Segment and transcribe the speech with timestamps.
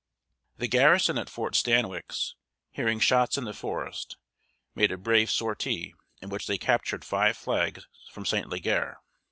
[0.57, 2.33] The garrison at Fort Stanwix,
[2.71, 4.17] hearing shots in the forest,
[4.73, 5.93] made a brave sortie,
[6.23, 8.49] in which they captured five flags from St.
[8.49, 8.97] Leger.